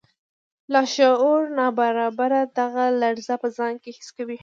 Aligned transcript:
لاشعور 0.73 1.41
ناببره 1.57 2.41
دغه 2.59 2.85
لړزه 3.01 3.35
په 3.41 3.47
ځان 3.57 3.73
کې 3.81 3.89
حس 3.97 4.09
کوي 4.17 4.37